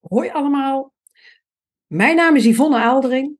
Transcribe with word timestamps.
Hoi 0.00 0.30
allemaal, 0.30 0.92
mijn 1.86 2.16
naam 2.16 2.36
is 2.36 2.44
Yvonne 2.44 2.78
Aaldering 2.78 3.36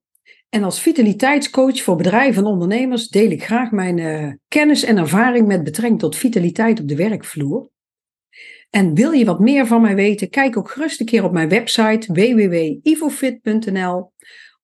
en 0.48 0.62
als 0.62 0.80
vitaliteitscoach 0.80 1.82
voor 1.82 1.96
bedrijven 1.96 2.42
en 2.42 2.50
ondernemers 2.50 3.08
deel 3.08 3.30
ik 3.30 3.44
graag 3.44 3.70
mijn 3.70 3.98
uh, 3.98 4.32
kennis 4.48 4.82
en 4.82 4.96
ervaring 4.96 5.46
met 5.46 5.64
betrekking 5.64 6.00
tot 6.00 6.16
vitaliteit 6.16 6.80
op 6.80 6.88
de 6.88 6.96
werkvloer. 6.96 7.70
En 8.70 8.94
wil 8.94 9.10
je 9.10 9.24
wat 9.24 9.40
meer 9.40 9.66
van 9.66 9.80
mij 9.80 9.94
weten, 9.94 10.30
kijk 10.30 10.56
ook 10.56 10.70
gerust 10.70 11.00
een 11.00 11.06
keer 11.06 11.24
op 11.24 11.32
mijn 11.32 11.48
website 11.48 12.12
www.ivofit.nl 12.12 14.12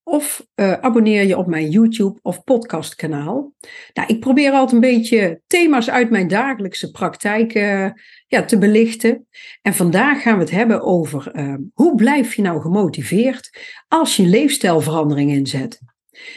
of 0.09 0.47
uh, 0.55 0.73
abonneer 0.73 1.27
je 1.27 1.37
op 1.37 1.47
mijn 1.47 1.71
YouTube 1.71 2.19
of 2.23 2.45
podcastkanaal. 2.45 3.53
Nou, 3.93 4.09
ik 4.09 4.21
probeer 4.21 4.53
altijd 4.53 4.73
een 4.73 4.91
beetje 4.91 5.41
thema's 5.47 5.91
uit 5.91 6.11
mijn 6.11 6.29
dagelijkse 6.29 6.91
praktijk 6.91 7.55
uh, 7.55 7.91
ja, 8.27 8.45
te 8.45 8.59
belichten. 8.59 9.27
En 9.63 9.75
vandaag 9.75 10.23
gaan 10.23 10.35
we 10.35 10.41
het 10.41 10.51
hebben 10.51 10.83
over 10.83 11.33
uh, 11.37 11.55
hoe 11.75 11.95
blijf 11.95 12.35
je 12.35 12.43
nou 12.43 12.61
gemotiveerd 12.61 13.59
als 13.89 14.17
je 14.17 14.23
leefstijlverandering 14.23 15.31
inzet. 15.31 15.81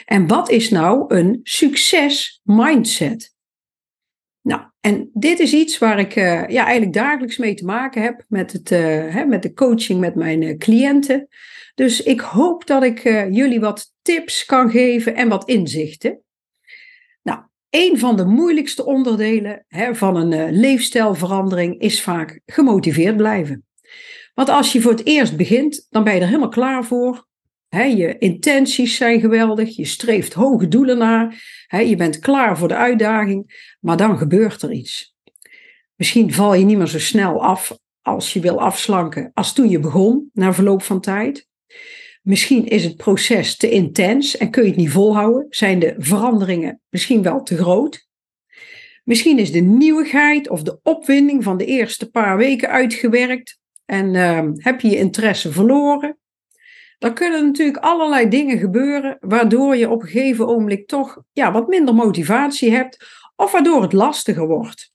En 0.06 0.28
wat 0.28 0.50
is 0.50 0.70
nou 0.70 1.16
een 1.16 1.40
succes 1.44 2.42
mindset? 2.44 3.34
Nou, 4.42 4.62
en 4.80 5.10
dit 5.14 5.40
is 5.40 5.54
iets 5.54 5.78
waar 5.78 6.00
ik 6.00 6.14
ja, 6.16 6.48
eigenlijk 6.48 6.94
dagelijks 6.94 7.38
mee 7.38 7.54
te 7.54 7.66
maken 7.66 8.02
heb 8.02 8.26
met, 8.28 8.52
het, 8.52 8.70
hè, 8.70 9.26
met 9.26 9.44
de 9.44 9.54
coaching 9.54 10.00
met 10.00 10.16
mijn 10.16 10.58
cliënten. 10.58 11.28
Dus 11.76 12.04
ik 12.04 12.20
hoop 12.20 12.66
dat 12.66 12.84
ik 12.84 13.04
jullie 13.32 13.60
wat 13.60 13.94
tips 14.02 14.46
kan 14.46 14.70
geven 14.70 15.16
en 15.16 15.30
wat 15.30 15.50
inzichten. 15.50 16.22
Nou, 17.24 17.40
een 17.70 18.00
van 18.00 18.16
de 18.16 18.26
moeilijkste 18.26 18.86
onderdelen 18.86 19.66
hè, 19.68 19.96
van 19.96 20.16
een 20.16 20.52
leefstijlverandering 20.52 21.80
is 21.80 22.02
vaak 22.02 22.40
gemotiveerd 22.46 23.18
blijven. 23.18 23.66
Want 24.34 24.50
als 24.50 24.72
je 24.72 24.82
voor 24.82 24.92
het 24.92 25.06
eerst 25.06 25.38
begint, 25.38 25.88
dan 25.90 26.04
ben 26.04 26.14
je 26.14 26.20
er 26.20 26.26
helemaal 26.26 26.50
klaar 26.50 26.86
voor. 26.86 27.28
Je 27.70 28.18
intenties 28.18 28.96
zijn 28.96 29.20
geweldig, 29.20 29.76
je 29.76 29.86
streeft 29.86 30.34
hoge 30.34 30.68
doelen 30.68 30.98
naar, 30.98 31.44
je 31.68 31.96
bent 31.96 32.20
klaar 32.20 32.58
voor 32.58 32.68
de 32.68 32.76
uitdaging, 32.76 33.74
maar 33.80 33.98
dan 33.98 34.18
gebeurt 34.18 34.62
er 34.62 34.72
iets. 34.72 35.16
Misschien 35.96 36.34
val 36.34 36.54
je 36.54 36.66
niet 36.66 36.78
meer 36.78 36.88
zo 36.88 37.00
snel 37.00 37.44
af 37.44 37.78
als 38.02 38.34
je 38.34 38.40
wil 38.40 38.60
afslanken 38.62 39.32
als 39.34 39.54
toen 39.54 39.70
je 39.70 39.80
begon, 39.80 40.30
na 40.34 40.54
verloop 40.54 40.84
van 40.84 41.02
tijd. 41.02 41.48
Misschien 42.22 42.68
is 42.68 42.84
het 42.84 42.96
proces 42.96 43.58
te 43.58 43.70
intens 43.70 44.38
en 44.38 44.50
kun 44.50 44.64
je 44.64 44.70
het 44.70 44.78
niet 44.78 44.92
volhouden. 44.92 45.46
Zijn 45.50 45.80
de 45.80 45.96
veranderingen 45.98 46.82
misschien 46.90 47.22
wel 47.22 47.44
te 47.44 47.58
groot? 47.58 48.08
Misschien 49.04 49.40
is 49.40 49.52
de 49.52 49.60
nieuwigheid 49.60 50.50
of 50.50 50.64
de 50.64 50.80
opwinding 50.84 51.44
van 51.44 51.58
de 51.58 51.66
eerste 51.66 52.10
paar 52.10 52.38
weken 52.38 52.70
uitgewerkt 52.70 53.60
en 53.86 54.14
uh, 54.14 54.50
heb 54.54 54.82
je 54.82 54.90
je 54.90 54.98
interesse 54.98 55.52
verloren. 55.52 56.19
Dan 57.00 57.14
kunnen 57.14 57.46
natuurlijk 57.46 57.78
allerlei 57.78 58.28
dingen 58.28 58.58
gebeuren 58.58 59.18
waardoor 59.20 59.76
je 59.76 59.90
op 59.90 60.02
een 60.02 60.08
gegeven 60.08 60.48
ogenblik 60.48 60.88
toch 60.88 61.22
ja, 61.32 61.52
wat 61.52 61.68
minder 61.68 61.96
motivatie 61.96 62.72
hebt 62.72 63.06
of 63.36 63.52
waardoor 63.52 63.82
het 63.82 63.94
lastiger 63.94 64.48
wordt. 64.48 64.92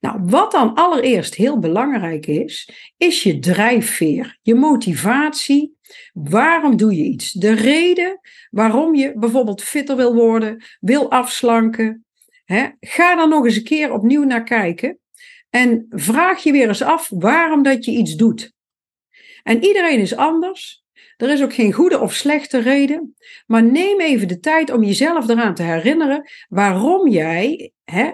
Nou, 0.00 0.20
wat 0.22 0.52
dan 0.52 0.74
allereerst 0.74 1.34
heel 1.34 1.58
belangrijk 1.58 2.26
is, 2.26 2.70
is 2.96 3.22
je 3.22 3.38
drijfveer, 3.38 4.38
je 4.42 4.54
motivatie. 4.54 5.78
Waarom 6.12 6.76
doe 6.76 6.94
je 6.94 7.02
iets? 7.02 7.32
De 7.32 7.52
reden 7.52 8.20
waarom 8.50 8.94
je 8.94 9.18
bijvoorbeeld 9.18 9.62
fitter 9.62 9.96
wil 9.96 10.14
worden, 10.14 10.64
wil 10.80 11.10
afslanken. 11.10 12.04
Hè? 12.44 12.68
Ga 12.80 13.16
dan 13.16 13.28
nog 13.28 13.44
eens 13.44 13.56
een 13.56 13.64
keer 13.64 13.92
opnieuw 13.92 14.24
naar 14.24 14.44
kijken 14.44 14.98
en 15.50 15.86
vraag 15.88 16.42
je 16.42 16.52
weer 16.52 16.68
eens 16.68 16.82
af 16.82 17.08
waarom 17.08 17.62
dat 17.62 17.84
je 17.84 17.90
iets 17.90 18.14
doet. 18.14 18.52
En 19.42 19.64
iedereen 19.64 20.00
is 20.00 20.16
anders. 20.16 20.79
Er 21.20 21.30
is 21.30 21.42
ook 21.42 21.54
geen 21.54 21.72
goede 21.72 21.98
of 21.98 22.14
slechte 22.14 22.58
reden. 22.58 23.16
Maar 23.46 23.62
neem 23.62 24.00
even 24.00 24.28
de 24.28 24.38
tijd 24.38 24.70
om 24.70 24.82
jezelf 24.82 25.28
eraan 25.28 25.54
te 25.54 25.62
herinneren 25.62 26.30
waarom 26.48 27.08
jij 27.08 27.72
hè, 27.84 28.10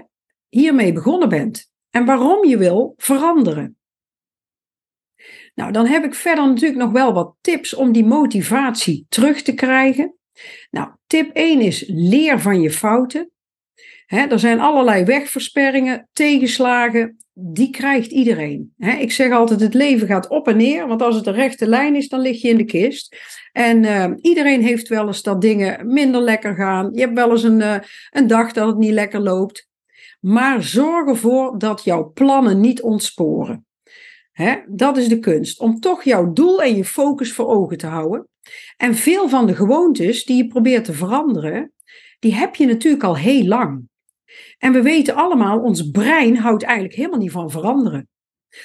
hiermee 0.49 0.93
begonnen 0.93 1.29
bent 1.29 1.71
en 1.91 2.05
waarom 2.05 2.45
je 2.45 2.59
wil 2.59 2.95
veranderen. 2.97 3.77
Nou, 5.55 5.73
dan 5.73 5.87
heb 5.87 6.05
ik 6.05 6.15
verder 6.15 6.47
natuurlijk 6.47 6.81
nog 6.81 6.93
wel 6.93 7.13
wat 7.13 7.35
tips 7.41 7.75
om 7.75 7.93
die 7.93 8.05
motivatie 8.05 9.07
terug 9.09 9.43
te 9.43 9.55
krijgen. 9.55 10.17
Nou, 10.71 10.91
tip 11.07 11.31
1 11.33 11.61
is 11.61 11.85
leer 11.87 12.41
van 12.41 12.61
je 12.61 12.71
fouten. 12.71 13.31
er 14.07 14.39
zijn 14.39 14.61
allerlei 14.61 15.05
wegversperringen, 15.05 16.09
tegenslagen, 16.13 17.26
die 17.39 17.71
krijgt 17.71 18.11
iedereen. 18.11 18.75
ik 18.79 19.13
zeg 19.13 19.33
altijd, 19.33 19.61
het 19.61 19.75
leven 19.75 20.07
gaat 20.07 20.29
op 20.29 20.49
en 20.49 20.57
neer, 20.57 20.87
want 20.87 21.03
als 21.03 21.17
het 21.17 21.27
een 21.27 21.35
rechte 21.35 21.67
lijn 21.69 21.97
is, 21.97 22.09
dan 22.09 22.21
lig 22.21 22.43
je 22.43 22.49
in 22.49 22.57
de 22.57 22.65
kist. 22.65 23.17
En 23.53 23.83
uh, 23.83 24.11
iedereen 24.21 24.63
heeft 24.63 24.89
wel 24.89 25.07
eens 25.07 25.23
dat 25.23 25.41
dingen 25.41 25.93
minder 25.93 26.21
lekker 26.21 26.55
gaan. 26.55 26.91
Je 26.93 27.01
hebt 27.01 27.15
wel 27.15 27.31
eens 27.31 27.43
een, 27.43 27.61
uh, 27.61 27.77
een 28.11 28.27
dag 28.27 28.53
dat 28.53 28.67
het 28.67 28.77
niet 28.77 28.93
lekker 28.93 29.21
loopt. 29.21 29.69
Maar 30.21 30.63
zorg 30.63 31.09
ervoor 31.09 31.59
dat 31.59 31.85
jouw 31.85 32.11
plannen 32.13 32.61
niet 32.61 32.83
ontsporen. 32.83 33.67
dat 34.69 34.97
is 34.97 35.09
de 35.09 35.19
kunst, 35.19 35.61
om 35.61 35.81
toch 35.81 36.05
jouw 36.05 36.33
doel 36.33 36.63
en 36.63 36.77
je 36.77 36.85
focus 36.85 37.33
voor 37.33 37.47
ogen 37.47 37.79
te 37.79 37.87
houden. 37.87 38.29
En 38.77 38.95
veel 38.95 39.29
van 39.29 39.47
de 39.47 39.55
gewoontes 39.55 40.25
die 40.25 40.37
je 40.37 40.47
probeert 40.47 40.85
te 40.85 40.93
veranderen, 40.93 41.73
die 42.19 42.35
heb 42.35 42.55
je 42.55 42.67
natuurlijk 42.67 43.05
al 43.05 43.17
heel 43.17 43.45
lang. 43.45 43.89
En 44.59 44.73
we 44.73 44.83
weten 44.83 45.15
allemaal, 45.15 45.61
ons 45.61 45.91
brein 45.91 46.37
houdt 46.37 46.63
eigenlijk 46.63 46.95
helemaal 46.95 47.19
niet 47.19 47.31
van 47.31 47.51
veranderen. 47.51 48.09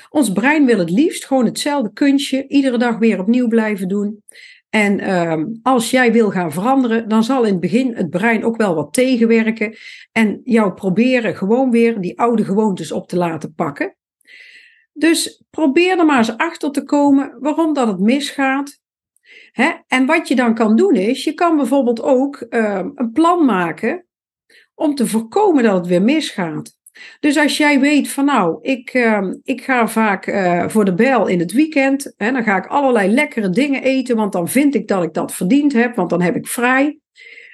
Ons 0.10 0.32
brein 0.32 0.66
wil 0.66 0.80
het 0.80 0.90
liefst 0.90 1.26
gewoon 1.26 1.46
hetzelfde 1.46 1.94
kunstje 1.94 2.48
iedere 2.48 2.78
dag 2.78 2.98
weer 2.98 3.20
opnieuw 3.20 3.48
blijven 3.48 3.88
doen. 3.88 4.24
En 4.70 5.00
uh, 5.00 5.46
als 5.62 5.92
jij 5.92 6.12
wil 6.12 6.32
gaan 6.32 6.52
veranderen, 6.52 7.08
dan 7.10 7.24
zal 7.24 7.44
in 7.44 7.52
het 7.52 7.60
begin 7.60 7.96
het 7.96 8.10
brein 8.10 8.44
ook 8.44 8.58
wel 8.58 8.76
wat 8.76 8.94
tegenwerken 8.94 9.76
en 10.12 10.42
jou 10.44 10.74
proberen 10.74 11.36
gewoon 11.36 11.72
weer 11.72 12.02
die 12.02 12.20
oude 12.20 12.46
gewoontes 12.46 12.92
op 12.92 13.08
te 13.08 13.18
laten 13.18 13.54
pakken. 13.54 13.96
Dus 14.94 15.44
probeer 15.50 16.00
er 16.00 16.06
maar 16.06 16.18
eens 16.18 16.38
achter 16.38 16.72
te 16.72 16.84
komen 16.84 17.38
waarom 17.40 17.74
dat 17.74 17.88
het 17.88 18.00
misgaat. 18.00 18.80
Hè? 19.52 19.72
En 19.88 20.06
wat 20.06 20.28
je 20.28 20.36
dan 20.36 20.56
kan 20.56 20.76
doen 20.76 20.96
is, 20.96 21.24
je 21.24 21.34
kan 21.34 21.56
bijvoorbeeld 21.56 22.02
ook 22.02 22.46
uh, 22.50 22.86
een 22.96 23.12
plan 23.12 23.46
maken 23.46 24.06
om 24.76 24.96
te 24.96 25.08
voorkomen 25.08 25.64
dat 25.64 25.76
het 25.76 25.88
weer 25.88 26.02
misgaat. 26.02 26.80
Dus 27.20 27.38
als 27.38 27.58
jij 27.58 27.80
weet 27.80 28.10
van 28.10 28.26
nou, 28.26 28.58
ik, 28.62 28.94
uh, 28.94 29.32
ik 29.44 29.64
ga 29.64 29.88
vaak 29.88 30.28
uh, 30.28 30.68
voor 30.68 30.86
de 30.86 30.94
bel 30.94 31.28
in 31.28 31.40
het 31.40 31.52
weekend. 31.52 32.14
En 32.18 32.34
dan 32.34 32.44
ga 32.44 32.58
ik 32.58 32.66
allerlei 32.66 33.12
lekkere 33.12 33.50
dingen 33.50 33.84
eten, 33.84 34.16
want 34.16 34.32
dan 34.34 34.48
vind 34.48 34.76
ik 34.76 34.88
dat 34.88 35.04
ik 35.04 35.14
dat 35.14 35.34
verdiend 35.34 35.74
heb, 35.74 35.96
want 35.96 36.10
dan 36.10 36.22
heb 36.22 36.36
ik 36.36 36.48
vrij. 36.48 37.00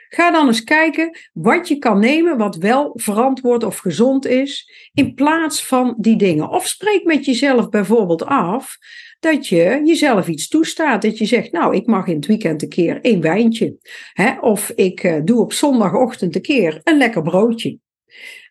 Ga 0.09 0.31
dan 0.31 0.47
eens 0.47 0.63
kijken 0.63 1.17
wat 1.33 1.67
je 1.67 1.77
kan 1.77 1.99
nemen 1.99 2.37
wat 2.37 2.55
wel 2.55 2.91
verantwoord 2.93 3.63
of 3.63 3.77
gezond 3.77 4.25
is, 4.25 4.71
in 4.93 5.13
plaats 5.13 5.65
van 5.65 5.95
die 5.97 6.15
dingen. 6.15 6.49
Of 6.49 6.67
spreek 6.67 7.03
met 7.03 7.25
jezelf 7.25 7.69
bijvoorbeeld 7.69 8.25
af 8.25 8.77
dat 9.19 9.47
je 9.47 9.81
jezelf 9.83 10.27
iets 10.27 10.47
toestaat. 10.47 11.01
Dat 11.01 11.17
je 11.17 11.25
zegt, 11.25 11.51
nou, 11.51 11.75
ik 11.75 11.85
mag 11.85 12.07
in 12.07 12.15
het 12.15 12.25
weekend 12.25 12.61
een 12.61 12.69
keer 12.69 13.01
één 13.01 13.21
wijntje. 13.21 13.77
Hè? 14.13 14.39
Of 14.39 14.69
ik 14.69 15.03
uh, 15.03 15.15
doe 15.23 15.41
op 15.41 15.53
zondagochtend 15.53 16.35
een 16.35 16.41
keer 16.41 16.81
een 16.83 16.97
lekker 16.97 17.21
broodje. 17.21 17.79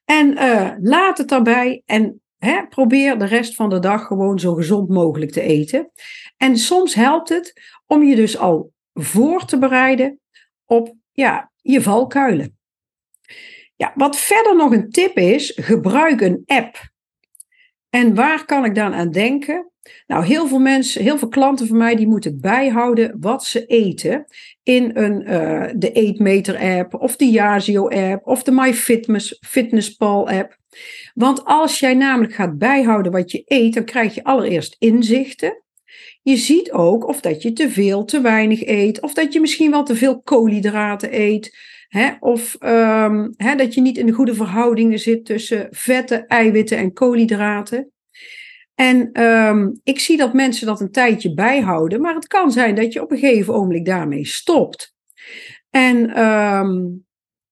En 0.04 0.32
uh, 0.32 0.70
laat 0.80 1.18
het 1.18 1.28
daarbij 1.28 1.82
en 1.86 2.20
probeer 2.68 3.18
de 3.18 3.24
rest 3.24 3.54
van 3.54 3.70
de 3.70 3.78
dag 3.78 4.06
gewoon 4.06 4.38
zo 4.38 4.54
gezond 4.54 4.88
mogelijk 4.88 5.30
te 5.30 5.40
eten. 5.40 5.90
En 6.36 6.56
soms 6.56 6.94
helpt 6.94 7.28
het 7.28 7.60
om 7.86 8.02
je 8.02 8.16
dus 8.16 8.38
al 8.38 8.72
voor 8.92 9.44
te 9.44 9.58
bereiden 9.58 10.20
op 10.64 10.94
ja, 11.16 11.52
je 11.62 11.82
valkuilen. 11.82 12.58
Ja, 13.76 13.92
wat 13.94 14.16
verder 14.16 14.56
nog 14.56 14.72
een 14.72 14.90
tip 14.90 15.16
is, 15.16 15.52
gebruik 15.56 16.20
een 16.20 16.42
app. 16.46 16.90
En 17.90 18.14
waar 18.14 18.44
kan 18.44 18.64
ik 18.64 18.74
dan 18.74 18.94
aan 18.94 19.10
denken? 19.10 19.70
Nou, 20.06 20.24
heel 20.24 20.46
veel 20.46 20.58
mensen, 20.58 21.02
heel 21.02 21.18
veel 21.18 21.28
klanten 21.28 21.66
van 21.66 21.76
mij, 21.76 21.96
die 21.96 22.06
moeten 22.06 22.40
bijhouden 22.40 23.16
wat 23.20 23.44
ze 23.44 23.66
eten 23.66 24.24
in 24.62 24.90
een, 24.94 25.22
uh, 25.22 25.64
de 25.76 25.92
Eetmeter 25.92 26.78
app 26.78 26.94
of 26.94 27.16
de 27.16 27.30
Yazio 27.30 27.88
app 27.88 28.26
of 28.26 28.42
de 28.42 28.52
MyFitnessPal 28.52 30.28
app. 30.28 30.58
Want 31.14 31.44
als 31.44 31.78
jij 31.78 31.94
namelijk 31.94 32.34
gaat 32.34 32.58
bijhouden 32.58 33.12
wat 33.12 33.30
je 33.30 33.42
eet, 33.44 33.74
dan 33.74 33.84
krijg 33.84 34.14
je 34.14 34.24
allereerst 34.24 34.76
inzichten. 34.78 35.62
Je 36.22 36.36
ziet 36.36 36.72
ook 36.72 37.08
of 37.08 37.20
dat 37.20 37.42
je 37.42 37.52
te 37.52 37.70
veel, 37.70 38.04
te 38.04 38.20
weinig 38.20 38.66
eet, 38.66 39.00
of 39.00 39.14
dat 39.14 39.32
je 39.32 39.40
misschien 39.40 39.70
wel 39.70 39.84
te 39.84 39.96
veel 39.96 40.20
koolhydraten 40.20 41.20
eet. 41.20 41.56
Hè, 41.88 42.10
of 42.20 42.56
um, 42.60 43.34
hè, 43.36 43.54
dat 43.54 43.74
je 43.74 43.80
niet 43.80 43.98
in 43.98 44.06
de 44.06 44.12
goede 44.12 44.34
verhoudingen 44.34 44.98
zit 44.98 45.24
tussen 45.24 45.66
vetten, 45.70 46.26
eiwitten 46.26 46.78
en 46.78 46.92
koolhydraten. 46.92 47.90
En 48.74 49.22
um, 49.22 49.80
ik 49.84 49.98
zie 49.98 50.16
dat 50.16 50.32
mensen 50.32 50.66
dat 50.66 50.80
een 50.80 50.90
tijdje 50.90 51.34
bijhouden, 51.34 52.00
maar 52.00 52.14
het 52.14 52.26
kan 52.26 52.50
zijn 52.52 52.74
dat 52.74 52.92
je 52.92 53.02
op 53.02 53.10
een 53.10 53.18
gegeven 53.18 53.54
ogenblik 53.54 53.84
daarmee 53.84 54.26
stopt. 54.26 54.94
En 55.70 56.22
um, 56.22 57.04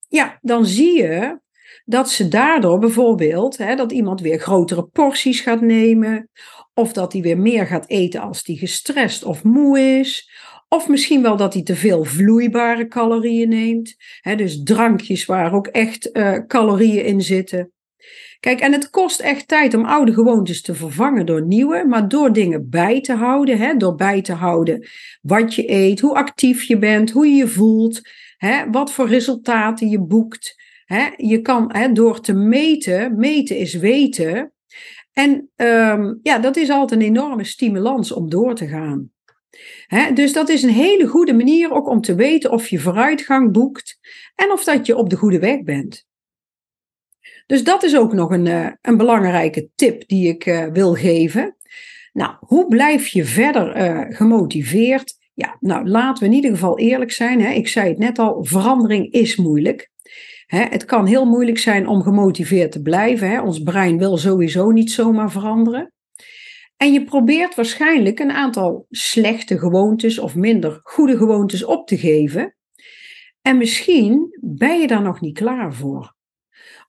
ja, 0.08 0.38
dan 0.40 0.66
zie 0.66 0.96
je 0.98 1.38
dat 1.84 2.10
ze 2.10 2.28
daardoor 2.28 2.78
bijvoorbeeld, 2.78 3.56
hè, 3.56 3.76
dat 3.76 3.92
iemand 3.92 4.20
weer 4.20 4.38
grotere 4.38 4.84
porties 4.84 5.40
gaat 5.40 5.60
nemen, 5.60 6.31
of 6.74 6.92
dat 6.92 7.12
hij 7.12 7.22
weer 7.22 7.38
meer 7.38 7.66
gaat 7.66 7.88
eten 7.88 8.20
als 8.20 8.40
hij 8.44 8.56
gestrest 8.56 9.24
of 9.24 9.42
moe 9.42 9.78
is, 9.78 10.30
of 10.68 10.88
misschien 10.88 11.22
wel 11.22 11.36
dat 11.36 11.54
hij 11.54 11.62
te 11.62 11.76
veel 11.76 12.04
vloeibare 12.04 12.88
calorieën 12.88 13.48
neemt, 13.48 13.96
dus 14.36 14.62
drankjes 14.62 15.24
waar 15.24 15.52
ook 15.52 15.66
echt 15.66 16.08
uh, 16.12 16.38
calorieën 16.46 17.04
in 17.04 17.20
zitten. 17.20 17.72
Kijk, 18.40 18.60
en 18.60 18.72
het 18.72 18.90
kost 18.90 19.20
echt 19.20 19.48
tijd 19.48 19.74
om 19.74 19.84
oude 19.84 20.12
gewoontes 20.12 20.62
te 20.62 20.74
vervangen 20.74 21.26
door 21.26 21.46
nieuwe, 21.46 21.84
maar 21.88 22.08
door 22.08 22.32
dingen 22.32 22.68
bij 22.70 23.00
te 23.00 23.12
houden, 23.12 23.78
door 23.78 23.94
bij 23.94 24.22
te 24.22 24.32
houden 24.32 24.88
wat 25.22 25.54
je 25.54 25.70
eet, 25.70 26.00
hoe 26.00 26.14
actief 26.14 26.62
je 26.62 26.78
bent, 26.78 27.10
hoe 27.10 27.26
je 27.26 27.34
je 27.34 27.48
voelt, 27.48 28.00
wat 28.70 28.92
voor 28.92 29.08
resultaten 29.08 29.88
je 29.88 30.00
boekt. 30.00 30.62
Je 31.16 31.40
kan 31.42 31.92
door 31.92 32.20
te 32.20 32.32
meten, 32.32 33.18
meten 33.18 33.56
is 33.56 33.74
weten. 33.74 34.52
En 35.14 35.50
um, 35.56 36.20
ja, 36.22 36.38
dat 36.38 36.56
is 36.56 36.70
altijd 36.70 37.00
een 37.00 37.06
enorme 37.06 37.44
stimulans 37.44 38.12
om 38.12 38.31
door 38.31 38.55
te 38.55 38.66
gaan. 38.66 39.12
Dus 40.14 40.32
dat 40.32 40.49
is 40.49 40.62
een 40.62 40.69
hele 40.69 41.06
goede 41.06 41.32
manier 41.32 41.72
ook 41.72 41.88
om 41.88 42.00
te 42.00 42.14
weten 42.14 42.50
of 42.50 42.69
je 42.69 42.78
vooruitgang 42.78 43.52
boekt 43.52 43.99
en 44.34 44.52
of 44.52 44.64
dat 44.64 44.87
je 44.87 44.96
op 44.96 45.11
de 45.11 45.16
goede 45.16 45.38
weg 45.38 45.62
bent. 45.62 46.06
Dus 47.46 47.64
dat 47.64 47.82
is 47.82 47.96
ook 47.96 48.12
nog 48.12 48.31
een, 48.31 48.46
uh, 48.46 48.69
een 48.81 48.96
belangrijke 48.96 49.69
tip 49.75 50.08
die 50.08 50.28
ik 50.28 50.46
uh, 50.46 50.66
wil 50.66 50.94
geven. 50.94 51.56
Nou, 52.12 52.34
hoe 52.40 52.67
blijf 52.69 53.06
je 53.06 53.25
verder 53.25 53.76
uh, 53.76 54.17
gemotiveerd? 54.17 55.17
Ja, 55.34 55.56
nou 55.60 55.88
laten 55.88 56.22
we 56.22 56.28
in 56.28 56.34
ieder 56.34 56.50
geval 56.50 56.78
eerlijk 56.78 57.12
zijn. 57.12 57.40
Hè. 57.40 57.50
Ik 57.50 57.69
zei 57.69 57.88
het 57.88 57.99
net 57.99 58.19
al, 58.19 58.44
verandering 58.44 59.12
is 59.12 59.37
moeilijk. 59.37 59.90
Het 60.54 60.84
kan 60.84 61.06
heel 61.06 61.24
moeilijk 61.24 61.58
zijn 61.58 61.86
om 61.86 62.02
gemotiveerd 62.02 62.72
te 62.72 62.82
blijven. 62.82 63.42
Ons 63.42 63.62
brein 63.62 63.98
wil 63.98 64.16
sowieso 64.16 64.70
niet 64.70 64.90
zomaar 64.90 65.30
veranderen. 65.30 65.92
En 66.76 66.92
je 66.92 67.04
probeert 67.04 67.54
waarschijnlijk 67.54 68.18
een 68.18 68.32
aantal 68.32 68.86
slechte 68.90 69.58
gewoontes 69.58 70.18
of 70.18 70.34
minder 70.34 70.80
goede 70.82 71.16
gewoontes 71.16 71.64
op 71.64 71.86
te 71.86 71.98
geven. 71.98 72.56
En 73.42 73.56
misschien 73.56 74.38
ben 74.40 74.80
je 74.80 74.86
daar 74.86 75.02
nog 75.02 75.20
niet 75.20 75.38
klaar 75.38 75.74
voor. 75.74 76.14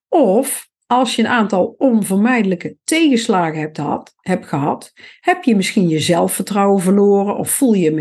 Of 0.09 0.69
als 0.87 1.15
je 1.15 1.21
een 1.21 1.27
aantal 1.27 1.75
onvermijdelijke 1.77 2.77
tegenslagen 2.83 3.59
hebt, 3.59 3.81
hebt 4.21 4.45
gehad, 4.45 4.93
heb 5.19 5.43
je 5.43 5.55
misschien 5.55 5.87
je 5.87 5.99
zelfvertrouwen 5.99 6.81
verloren 6.81 7.37
of 7.37 7.49
voel 7.49 7.73
je 7.73 7.87
een 7.87 7.95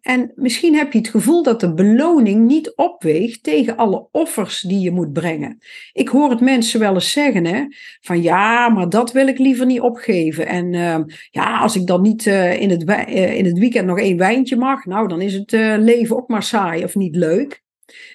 En 0.00 0.32
misschien 0.34 0.74
heb 0.74 0.92
je 0.92 0.98
het 0.98 1.08
gevoel 1.08 1.42
dat 1.42 1.60
de 1.60 1.74
beloning 1.74 2.46
niet 2.46 2.72
opweegt 2.76 3.42
tegen 3.42 3.76
alle 3.76 4.08
offers 4.10 4.60
die 4.60 4.80
je 4.80 4.90
moet 4.90 5.12
brengen. 5.12 5.58
Ik 5.92 6.08
hoor 6.08 6.30
het 6.30 6.40
mensen 6.40 6.80
wel 6.80 6.94
eens 6.94 7.12
zeggen, 7.12 7.44
hè, 7.44 7.64
van 8.00 8.22
ja, 8.22 8.68
maar 8.68 8.88
dat 8.88 9.12
wil 9.12 9.26
ik 9.26 9.38
liever 9.38 9.66
niet 9.66 9.80
opgeven. 9.80 10.46
En 10.46 10.74
ehm, 10.74 11.02
ja, 11.30 11.58
als 11.58 11.76
ik 11.76 11.86
dan 11.86 12.02
niet 12.02 12.26
uh, 12.26 12.60
in, 12.60 12.70
het, 12.70 12.88
uh, 12.88 13.36
in 13.36 13.44
het 13.44 13.58
weekend 13.58 13.86
nog 13.86 13.98
één 13.98 14.16
wijntje 14.16 14.56
mag, 14.56 14.84
nou 14.84 15.08
dan 15.08 15.20
is 15.20 15.34
het 15.34 15.52
uh, 15.52 15.74
leven 15.78 16.16
ook 16.16 16.28
maar 16.28 16.42
saai 16.42 16.84
of 16.84 16.94
niet 16.94 17.16
leuk. 17.16 17.62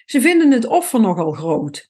Ze 0.06 0.22
vinden 0.22 0.52
het 0.52 0.68
offer 0.68 1.00
nogal 1.00 1.32
groot. 1.32 1.90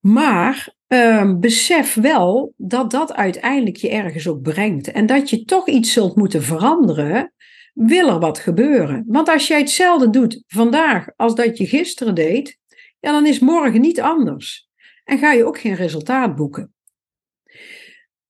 Maar 0.00 0.74
um, 0.86 1.40
besef 1.40 1.94
wel 1.94 2.52
dat 2.56 2.90
dat 2.90 3.14
uiteindelijk 3.14 3.76
je 3.76 3.90
ergens 3.90 4.28
ook 4.28 4.42
brengt. 4.42 4.90
En 4.90 5.06
dat 5.06 5.30
je 5.30 5.44
toch 5.44 5.68
iets 5.68 5.92
zult 5.92 6.16
moeten 6.16 6.42
veranderen, 6.42 7.32
wil 7.86 8.08
er 8.08 8.18
wat 8.18 8.38
gebeuren. 8.38 9.04
Want 9.06 9.28
als 9.28 9.46
jij 9.46 9.58
hetzelfde 9.58 10.10
doet 10.10 10.42
vandaag 10.46 11.08
als 11.16 11.34
dat 11.34 11.58
je 11.58 11.66
gisteren 11.66 12.14
deed, 12.14 12.58
ja, 13.00 13.12
dan 13.12 13.26
is 13.26 13.38
morgen 13.38 13.80
niet 13.80 14.00
anders. 14.00 14.68
En 15.04 15.18
ga 15.18 15.32
je 15.32 15.44
ook 15.44 15.58
geen 15.58 15.74
resultaat 15.74 16.36
boeken. 16.36 16.74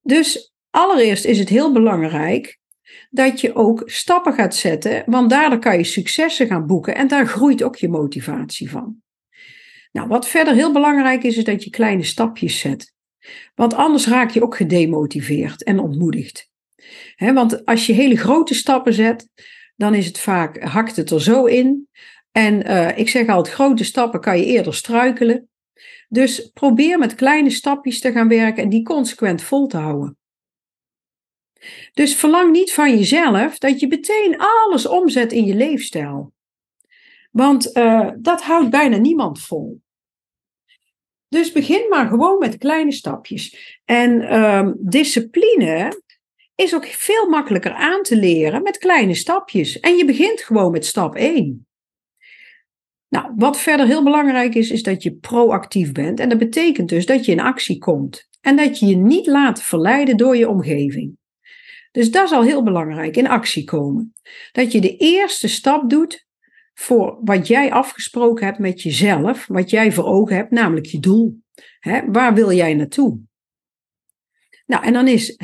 Dus 0.00 0.52
allereerst 0.70 1.24
is 1.24 1.38
het 1.38 1.48
heel 1.48 1.72
belangrijk 1.72 2.58
dat 3.10 3.40
je 3.40 3.54
ook 3.54 3.82
stappen 3.84 4.32
gaat 4.32 4.54
zetten, 4.54 5.02
want 5.06 5.30
daardoor 5.30 5.58
kan 5.58 5.76
je 5.76 5.84
successen 5.84 6.46
gaan 6.46 6.66
boeken 6.66 6.94
en 6.94 7.08
daar 7.08 7.26
groeit 7.26 7.62
ook 7.62 7.76
je 7.76 7.88
motivatie 7.88 8.70
van. 8.70 9.02
Nou, 9.92 10.08
wat 10.08 10.28
verder 10.28 10.54
heel 10.54 10.72
belangrijk 10.72 11.22
is, 11.22 11.36
is 11.36 11.44
dat 11.44 11.64
je 11.64 11.70
kleine 11.70 12.04
stapjes 12.04 12.58
zet. 12.58 12.94
Want 13.54 13.74
anders 13.74 14.06
raak 14.06 14.30
je 14.30 14.42
ook 14.42 14.56
gedemotiveerd 14.56 15.64
en 15.64 15.78
ontmoedigd. 15.78 16.50
Want 17.16 17.64
als 17.64 17.86
je 17.86 17.92
hele 17.92 18.16
grote 18.16 18.54
stappen 18.54 18.94
zet, 18.94 19.28
dan 19.76 19.94
is 19.94 20.06
het 20.06 20.18
vaak, 20.18 20.62
hakt 20.62 20.96
het 20.96 21.10
er 21.10 21.22
zo 21.22 21.44
in. 21.44 21.88
En 22.32 22.66
uh, 22.66 22.98
ik 22.98 23.08
zeg 23.08 23.28
altijd, 23.28 23.54
grote 23.54 23.84
stappen 23.84 24.20
kan 24.20 24.38
je 24.38 24.44
eerder 24.44 24.74
struikelen. 24.74 25.48
Dus 26.08 26.50
probeer 26.54 26.98
met 26.98 27.14
kleine 27.14 27.50
stapjes 27.50 28.00
te 28.00 28.12
gaan 28.12 28.28
werken 28.28 28.62
en 28.62 28.68
die 28.68 28.82
consequent 28.82 29.42
vol 29.42 29.66
te 29.66 29.76
houden. 29.76 30.16
Dus 31.92 32.14
verlang 32.14 32.52
niet 32.52 32.72
van 32.72 32.98
jezelf 32.98 33.58
dat 33.58 33.80
je 33.80 33.86
meteen 33.86 34.36
alles 34.38 34.86
omzet 34.86 35.32
in 35.32 35.44
je 35.44 35.54
leefstijl. 35.54 36.32
Want 37.30 37.76
uh, 37.76 38.10
dat 38.18 38.42
houdt 38.42 38.70
bijna 38.70 38.96
niemand 38.96 39.40
vol. 39.40 39.80
Dus 41.28 41.52
begin 41.52 41.86
maar 41.88 42.08
gewoon 42.08 42.38
met 42.38 42.58
kleine 42.58 42.92
stapjes. 42.92 43.78
En 43.84 44.40
um, 44.40 44.76
discipline 44.78 46.02
is 46.58 46.74
ook 46.74 46.86
veel 46.86 47.28
makkelijker 47.28 47.72
aan 47.72 48.02
te 48.02 48.16
leren 48.16 48.62
met 48.62 48.78
kleine 48.78 49.14
stapjes. 49.14 49.80
En 49.80 49.96
je 49.96 50.04
begint 50.04 50.40
gewoon 50.40 50.72
met 50.72 50.86
stap 50.86 51.14
1. 51.14 51.66
Nou, 53.08 53.32
wat 53.36 53.60
verder 53.60 53.86
heel 53.86 54.02
belangrijk 54.02 54.54
is, 54.54 54.70
is 54.70 54.82
dat 54.82 55.02
je 55.02 55.14
proactief 55.14 55.92
bent. 55.92 56.20
En 56.20 56.28
dat 56.28 56.38
betekent 56.38 56.88
dus 56.88 57.06
dat 57.06 57.24
je 57.24 57.32
in 57.32 57.40
actie 57.40 57.78
komt. 57.78 58.28
En 58.40 58.56
dat 58.56 58.78
je 58.78 58.86
je 58.86 58.96
niet 58.96 59.26
laat 59.26 59.62
verleiden 59.62 60.16
door 60.16 60.36
je 60.36 60.48
omgeving. 60.48 61.16
Dus 61.90 62.10
dat 62.10 62.24
is 62.24 62.32
al 62.32 62.42
heel 62.42 62.62
belangrijk, 62.62 63.16
in 63.16 63.28
actie 63.28 63.64
komen. 63.64 64.14
Dat 64.52 64.72
je 64.72 64.80
de 64.80 64.96
eerste 64.96 65.48
stap 65.48 65.90
doet 65.90 66.26
voor 66.74 67.18
wat 67.24 67.46
jij 67.46 67.72
afgesproken 67.72 68.46
hebt 68.46 68.58
met 68.58 68.82
jezelf, 68.82 69.46
wat 69.46 69.70
jij 69.70 69.92
voor 69.92 70.04
ogen 70.04 70.36
hebt, 70.36 70.50
namelijk 70.50 70.86
je 70.86 71.00
doel. 71.00 71.42
waar 72.06 72.34
wil 72.34 72.52
jij 72.52 72.74
naartoe? 72.74 73.20
Nou, 74.66 74.84
en 74.84 74.92
dan 74.92 75.08
is 75.08 75.36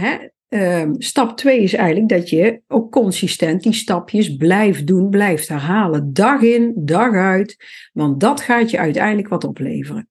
uh, 0.54 0.90
stap 0.98 1.36
2 1.36 1.60
is 1.60 1.74
eigenlijk 1.74 2.08
dat 2.08 2.28
je 2.28 2.60
ook 2.68 2.92
consistent 2.92 3.62
die 3.62 3.72
stapjes 3.72 4.36
blijft 4.36 4.86
doen, 4.86 5.10
blijft 5.10 5.48
herhalen. 5.48 6.12
Dag 6.12 6.40
in, 6.40 6.72
dag 6.76 7.14
uit. 7.14 7.56
Want 7.92 8.20
dat 8.20 8.40
gaat 8.40 8.70
je 8.70 8.78
uiteindelijk 8.78 9.28
wat 9.28 9.44
opleveren. 9.44 10.08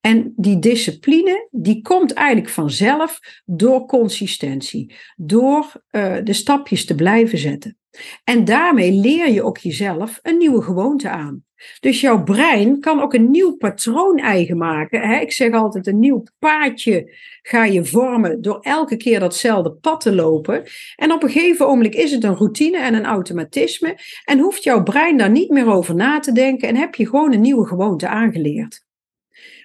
En 0.00 0.32
die 0.36 0.58
discipline, 0.58 1.48
die 1.50 1.82
komt 1.82 2.12
eigenlijk 2.12 2.48
vanzelf 2.48 3.18
door 3.44 3.86
consistentie. 3.86 4.94
Door 5.16 5.72
uh, 5.90 6.16
de 6.24 6.32
stapjes 6.32 6.84
te 6.84 6.94
blijven 6.94 7.38
zetten. 7.38 7.76
En 8.24 8.44
daarmee 8.44 8.92
leer 8.92 9.30
je 9.30 9.42
ook 9.42 9.58
jezelf 9.58 10.18
een 10.22 10.36
nieuwe 10.36 10.62
gewoonte 10.62 11.08
aan. 11.08 11.44
Dus 11.80 12.00
jouw 12.00 12.22
brein 12.22 12.80
kan 12.80 13.00
ook 13.00 13.14
een 13.14 13.30
nieuw 13.30 13.56
patroon 13.56 14.18
eigen 14.18 14.56
maken. 14.56 15.20
Ik 15.20 15.32
zeg 15.32 15.52
altijd, 15.52 15.86
een 15.86 15.98
nieuw 15.98 16.22
paadje 16.38 17.14
ga 17.42 17.64
je 17.64 17.84
vormen 17.84 18.42
door 18.42 18.60
elke 18.60 18.96
keer 18.96 19.20
datzelfde 19.20 19.72
pad 19.72 20.00
te 20.00 20.14
lopen. 20.14 20.62
En 20.96 21.12
op 21.12 21.22
een 21.22 21.30
gegeven 21.30 21.66
moment 21.66 21.94
is 21.94 22.10
het 22.10 22.24
een 22.24 22.36
routine 22.36 22.78
en 22.78 22.94
een 22.94 23.04
automatisme. 23.04 23.98
En 24.24 24.38
hoeft 24.38 24.62
jouw 24.62 24.82
brein 24.82 25.16
daar 25.16 25.30
niet 25.30 25.50
meer 25.50 25.66
over 25.66 25.94
na 25.94 26.18
te 26.18 26.32
denken 26.32 26.68
en 26.68 26.76
heb 26.76 26.94
je 26.94 27.06
gewoon 27.06 27.32
een 27.32 27.40
nieuwe 27.40 27.66
gewoonte 27.66 28.08
aangeleerd. 28.08 28.84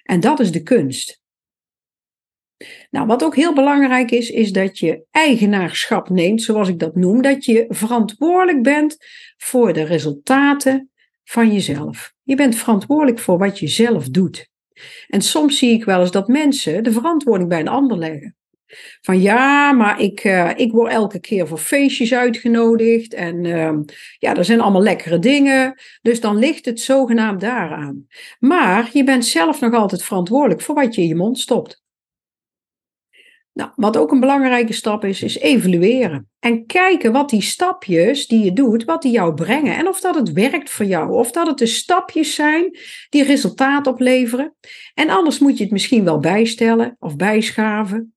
En 0.04 0.20
dat 0.20 0.40
is 0.40 0.52
de 0.52 0.64
kunst. 0.64 1.22
Nou, 2.90 3.08
wat 3.08 3.24
ook 3.24 3.36
heel 3.36 3.54
belangrijk 3.54 4.12
is, 4.12 4.30
is 4.30 4.52
dat 4.52 4.80
je 4.80 5.04
eigenaarschap 5.12 6.10
neemt, 6.10 6.42
zoals 6.42 6.70
ik 6.70 6.80
dat 6.80 6.96
noem, 6.96 7.22
dat 7.22 7.46
je 7.46 7.66
verantwoordelijk 7.70 8.64
bent 8.64 8.98
voor 9.38 9.74
de 9.74 9.84
resultaten 9.84 10.92
van 11.30 11.54
jezelf. 11.54 12.14
Je 12.24 12.36
bent 12.36 12.56
verantwoordelijk 12.56 13.20
voor 13.20 13.38
wat 13.38 13.60
je 13.60 13.68
zelf 13.68 14.10
doet. 14.10 14.50
En 15.08 15.22
soms 15.22 15.58
zie 15.58 15.72
ik 15.72 15.86
wel 15.86 16.02
eens 16.02 16.12
dat 16.12 16.28
mensen 16.28 16.84
de 16.84 16.92
verantwoording 16.92 17.50
bij 17.50 17.60
een 17.60 17.68
ander 17.68 17.98
leggen. 17.98 18.36
Van 19.02 19.22
ja, 19.22 19.72
maar 19.72 20.02
ik, 20.02 20.24
uh, 20.24 20.52
ik 20.56 20.72
word 20.72 20.92
elke 20.92 21.20
keer 21.20 21.48
voor 21.48 21.58
feestjes 21.58 22.14
uitgenodigd 22.14 23.14
en 23.14 23.44
uh, 23.44 23.72
ja, 24.18 24.36
er 24.36 24.46
zijn 24.46 24.62
allemaal 24.62 24.82
lekkere 24.82 25.20
dingen. 25.20 25.82
Dus 26.02 26.22
dan 26.22 26.38
ligt 26.38 26.66
het 26.66 26.80
zogenaamd 26.80 27.42
daaraan. 27.42 28.08
Maar 28.40 28.90
je 28.94 29.04
bent 29.04 29.26
zelf 29.26 29.62
nog 29.62 29.74
altijd 29.74 30.04
verantwoordelijk 30.04 30.62
voor 30.62 30.76
wat 30.76 30.96
je 30.96 31.02
in 31.02 31.08
je 31.08 31.16
mond 31.16 31.40
stopt. 31.40 31.86
Nou, 33.58 33.70
wat 33.76 33.98
ook 33.98 34.12
een 34.12 34.20
belangrijke 34.20 34.74
stap 34.74 35.06
is, 35.06 35.22
is 35.22 35.38
evalueren. 35.38 36.30
En 36.40 36.66
kijken 36.66 37.12
wat 37.12 37.30
die 37.30 37.42
stapjes 37.42 38.28
die 38.28 38.44
je 38.44 38.54
doet, 38.54 38.84
wat 38.84 39.02
die 39.02 39.12
jou 39.12 39.34
brengen. 39.34 39.76
En 39.76 39.88
of 39.88 40.00
dat 40.00 40.16
het 40.16 40.32
werkt 40.32 40.70
voor 40.70 40.86
jou. 40.86 41.12
Of 41.12 41.32
dat 41.32 41.48
het 41.48 41.58
de 41.58 41.66
stapjes 41.66 42.36
zijn 42.36 42.78
die 43.10 43.24
resultaat 43.24 43.88
opleveren. 43.88 44.56
En 44.94 45.10
anders 45.10 45.40
moet 45.40 45.58
je 45.58 45.64
het 45.64 45.72
misschien 45.72 46.04
wel 46.04 46.20
bijstellen 46.20 46.96
of 47.00 47.16
bijschaven. 47.16 48.17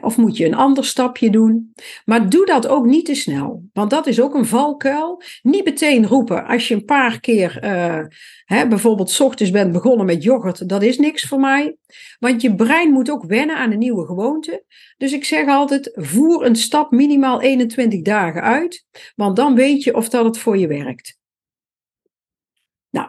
Of 0.00 0.16
moet 0.16 0.36
je 0.36 0.46
een 0.46 0.54
ander 0.54 0.84
stapje 0.84 1.30
doen? 1.30 1.72
Maar 2.04 2.28
doe 2.28 2.46
dat 2.46 2.66
ook 2.66 2.86
niet 2.86 3.04
te 3.04 3.14
snel, 3.14 3.64
want 3.72 3.90
dat 3.90 4.06
is 4.06 4.20
ook 4.20 4.34
een 4.34 4.46
valkuil. 4.46 5.22
Niet 5.42 5.64
meteen 5.64 6.06
roepen 6.06 6.46
als 6.46 6.68
je 6.68 6.74
een 6.74 6.84
paar 6.84 7.20
keer, 7.20 7.60
uh, 7.64 8.68
bijvoorbeeld 8.68 9.10
s 9.10 9.20
ochtends 9.20 9.52
bent 9.52 9.72
begonnen 9.72 10.06
met 10.06 10.22
yoghurt, 10.22 10.68
dat 10.68 10.82
is 10.82 10.98
niks 10.98 11.28
voor 11.28 11.40
mij. 11.40 11.76
Want 12.18 12.42
je 12.42 12.54
brein 12.54 12.92
moet 12.92 13.10
ook 13.10 13.24
wennen 13.24 13.56
aan 13.56 13.72
een 13.72 13.78
nieuwe 13.78 14.06
gewoonte. 14.06 14.64
Dus 14.96 15.12
ik 15.12 15.24
zeg 15.24 15.46
altijd, 15.46 15.90
voer 15.94 16.44
een 16.44 16.56
stap 16.56 16.90
minimaal 16.90 17.40
21 17.40 18.02
dagen 18.02 18.42
uit, 18.42 18.84
want 19.16 19.36
dan 19.36 19.54
weet 19.54 19.82
je 19.82 19.94
of 19.94 20.08
dat 20.08 20.24
het 20.24 20.38
voor 20.38 20.58
je 20.58 20.66
werkt. 20.66 21.18
Nou, 22.90 23.08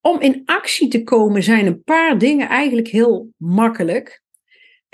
om 0.00 0.20
in 0.20 0.42
actie 0.44 0.88
te 0.88 1.02
komen 1.02 1.42
zijn 1.42 1.66
een 1.66 1.82
paar 1.82 2.18
dingen 2.18 2.48
eigenlijk 2.48 2.88
heel 2.88 3.32
makkelijk 3.36 4.22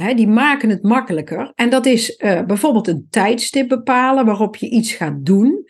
die 0.06 0.28
maken 0.28 0.70
het 0.70 0.82
makkelijker. 0.82 1.52
En 1.54 1.70
dat 1.70 1.86
is 1.86 2.18
uh, 2.18 2.42
bijvoorbeeld 2.42 2.88
een 2.88 3.06
tijdstip 3.10 3.68
bepalen 3.68 4.24
waarop 4.24 4.56
je 4.56 4.68
iets 4.68 4.92
gaat 4.92 5.24
doen. 5.24 5.66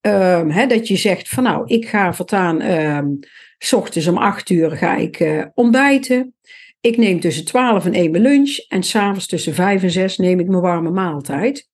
Um, 0.00 0.68
dat 0.68 0.88
je 0.88 0.96
zegt 0.96 1.28
van 1.28 1.42
nou, 1.42 1.66
ik 1.66 1.88
ga 1.88 2.12
voortaan, 2.12 2.62
um, 2.62 3.18
s 3.58 3.72
ochtends 3.72 4.08
om 4.08 4.16
acht 4.16 4.50
uur 4.50 4.70
ga 4.70 4.96
ik 4.96 5.20
uh, 5.20 5.44
ontbijten. 5.54 6.34
Ik 6.80 6.96
neem 6.96 7.20
tussen 7.20 7.44
twaalf 7.44 7.84
en 7.84 7.94
één 7.94 8.10
mijn 8.10 8.22
lunch. 8.22 8.56
En 8.68 8.82
s'avonds 8.82 9.26
tussen 9.26 9.54
vijf 9.54 9.82
en 9.82 9.90
zes 9.90 10.16
neem 10.16 10.40
ik 10.40 10.48
mijn 10.48 10.62
warme 10.62 10.90
maaltijd. 10.90 11.68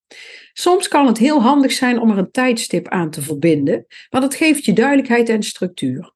Soms 0.52 0.88
kan 0.88 1.06
het 1.06 1.18
heel 1.18 1.42
handig 1.42 1.72
zijn 1.72 2.00
om 2.00 2.10
er 2.10 2.18
een 2.18 2.30
tijdstip 2.30 2.88
aan 2.88 3.10
te 3.10 3.22
verbinden, 3.22 3.86
want 4.10 4.24
het 4.24 4.34
geeft 4.34 4.64
je 4.64 4.72
duidelijkheid 4.72 5.28
en 5.28 5.42
structuur. 5.42 6.13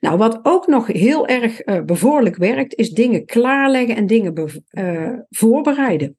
Nou, 0.00 0.18
wat 0.18 0.40
ook 0.42 0.66
nog 0.66 0.86
heel 0.86 1.26
erg 1.26 1.66
uh, 1.66 1.80
bevorderlijk 1.80 2.36
werkt, 2.36 2.74
is 2.74 2.90
dingen 2.90 3.24
klaarleggen 3.24 3.96
en 3.96 4.06
dingen 4.06 4.62
uh, 4.70 5.18
voorbereiden. 5.28 6.16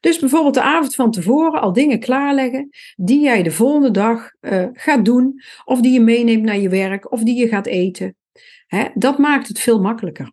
Dus 0.00 0.18
bijvoorbeeld 0.18 0.54
de 0.54 0.62
avond 0.62 0.94
van 0.94 1.10
tevoren 1.10 1.60
al 1.60 1.72
dingen 1.72 2.00
klaarleggen 2.00 2.68
die 2.96 3.20
jij 3.20 3.42
de 3.42 3.50
volgende 3.50 3.90
dag 3.90 4.30
uh, 4.40 4.66
gaat 4.72 5.04
doen, 5.04 5.42
of 5.64 5.80
die 5.80 5.92
je 5.92 6.00
meeneemt 6.00 6.44
naar 6.44 6.58
je 6.58 6.68
werk, 6.68 7.12
of 7.12 7.22
die 7.22 7.36
je 7.36 7.48
gaat 7.48 7.66
eten. 7.66 8.16
Hè, 8.66 8.84
dat 8.94 9.18
maakt 9.18 9.48
het 9.48 9.58
veel 9.58 9.80
makkelijker. 9.80 10.32